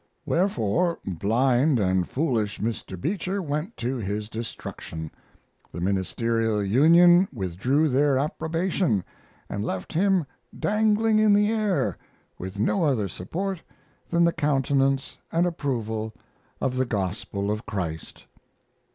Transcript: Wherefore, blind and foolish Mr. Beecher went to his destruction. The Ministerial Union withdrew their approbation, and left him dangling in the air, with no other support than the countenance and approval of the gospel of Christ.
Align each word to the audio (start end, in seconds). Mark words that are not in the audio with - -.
Wherefore, 0.25 0.97
blind 1.05 1.77
and 1.79 2.09
foolish 2.09 2.57
Mr. 2.59 2.99
Beecher 2.99 3.39
went 3.39 3.77
to 3.77 3.97
his 3.97 4.29
destruction. 4.29 5.11
The 5.71 5.79
Ministerial 5.79 6.63
Union 6.63 7.27
withdrew 7.31 7.87
their 7.87 8.17
approbation, 8.17 9.03
and 9.47 9.63
left 9.63 9.93
him 9.93 10.25
dangling 10.59 11.19
in 11.19 11.33
the 11.35 11.51
air, 11.51 11.99
with 12.39 12.57
no 12.57 12.83
other 12.83 13.07
support 13.07 13.61
than 14.09 14.23
the 14.23 14.33
countenance 14.33 15.19
and 15.31 15.45
approval 15.45 16.15
of 16.59 16.77
the 16.77 16.85
gospel 16.85 17.51
of 17.51 17.67
Christ. 17.67 18.25